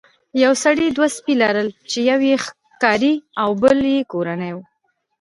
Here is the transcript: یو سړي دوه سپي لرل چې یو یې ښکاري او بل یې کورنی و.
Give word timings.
یو 0.43 0.53
سړي 0.63 0.87
دوه 0.95 1.07
سپي 1.17 1.33
لرل 1.43 1.67
چې 1.89 1.97
یو 2.09 2.19
یې 2.29 2.35
ښکاري 2.45 3.13
او 3.41 3.49
بل 3.61 3.77
یې 3.93 3.99
کورنی 4.11 4.51
و. 4.53 4.57